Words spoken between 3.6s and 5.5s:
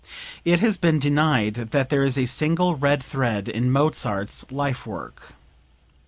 Mozart's life work.